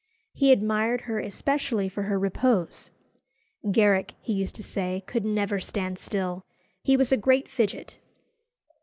[0.33, 2.89] He admired her especially for her repose.
[3.71, 6.43] "Garrick," he used to say, "could never stand still.
[6.81, 7.99] He was a great fidget."